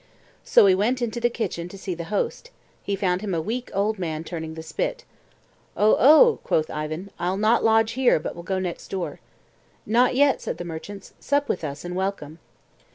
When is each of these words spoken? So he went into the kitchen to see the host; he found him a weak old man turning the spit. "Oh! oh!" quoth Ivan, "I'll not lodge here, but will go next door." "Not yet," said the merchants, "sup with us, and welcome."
So 0.43 0.65
he 0.65 0.73
went 0.73 0.99
into 0.99 1.19
the 1.19 1.29
kitchen 1.29 1.69
to 1.69 1.77
see 1.77 1.93
the 1.93 2.05
host; 2.05 2.49
he 2.81 2.95
found 2.95 3.21
him 3.21 3.35
a 3.35 3.39
weak 3.39 3.69
old 3.71 3.99
man 3.99 4.23
turning 4.23 4.55
the 4.55 4.63
spit. 4.63 5.05
"Oh! 5.77 5.95
oh!" 5.99 6.39
quoth 6.43 6.71
Ivan, 6.71 7.11
"I'll 7.19 7.37
not 7.37 7.63
lodge 7.63 7.91
here, 7.91 8.19
but 8.19 8.35
will 8.35 8.41
go 8.41 8.57
next 8.57 8.87
door." 8.87 9.19
"Not 9.85 10.15
yet," 10.15 10.41
said 10.41 10.57
the 10.57 10.65
merchants, 10.65 11.13
"sup 11.19 11.47
with 11.47 11.63
us, 11.63 11.85
and 11.85 11.95
welcome." 11.95 12.39